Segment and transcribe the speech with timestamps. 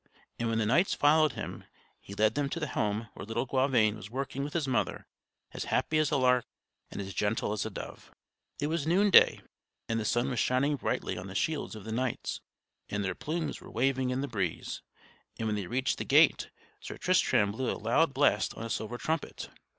[0.39, 1.63] And when the knights followed him,
[1.99, 5.05] he led them to the home where little Gauvain was working with his mother,
[5.51, 6.47] as happy as a lark
[6.89, 8.11] and as gentle as a dove.
[8.59, 9.41] It was noonday,
[9.87, 12.41] and the sun was shining brightly on the shields of the knights,
[12.89, 14.81] and their plumes were waving in the breeze;
[15.37, 16.49] and when they reached the gate,
[16.79, 19.51] Sir Tristram blew a loud blast on a silver trumpet.